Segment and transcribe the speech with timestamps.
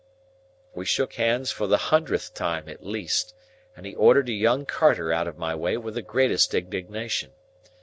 [0.73, 3.35] We shook hands for the hundredth time at least,
[3.75, 7.33] and he ordered a young carter out of my way with the greatest indignation.